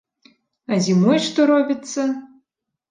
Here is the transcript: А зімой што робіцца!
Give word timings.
А 0.71 0.79
зімой 0.87 1.21
што 1.27 1.47
робіцца! 1.53 2.09